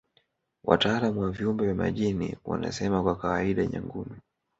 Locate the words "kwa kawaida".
3.03-3.65